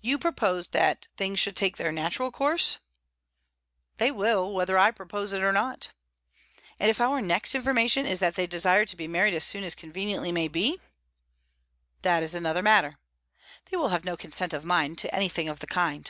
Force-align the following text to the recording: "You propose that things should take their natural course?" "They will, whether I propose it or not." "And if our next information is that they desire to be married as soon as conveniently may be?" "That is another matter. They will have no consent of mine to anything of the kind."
"You 0.00 0.20
propose 0.20 0.68
that 0.68 1.08
things 1.16 1.40
should 1.40 1.56
take 1.56 1.78
their 1.78 1.90
natural 1.90 2.30
course?" 2.30 2.78
"They 3.96 4.12
will, 4.12 4.54
whether 4.54 4.78
I 4.78 4.92
propose 4.92 5.32
it 5.32 5.42
or 5.42 5.50
not." 5.50 5.88
"And 6.78 6.88
if 6.92 7.00
our 7.00 7.20
next 7.20 7.56
information 7.56 8.06
is 8.06 8.20
that 8.20 8.36
they 8.36 8.46
desire 8.46 8.86
to 8.86 8.94
be 8.96 9.08
married 9.08 9.34
as 9.34 9.42
soon 9.42 9.64
as 9.64 9.74
conveniently 9.74 10.30
may 10.30 10.46
be?" 10.46 10.78
"That 12.02 12.22
is 12.22 12.36
another 12.36 12.62
matter. 12.62 12.98
They 13.64 13.76
will 13.76 13.88
have 13.88 14.04
no 14.04 14.16
consent 14.16 14.52
of 14.52 14.62
mine 14.64 14.94
to 14.94 15.12
anything 15.12 15.48
of 15.48 15.58
the 15.58 15.66
kind." 15.66 16.08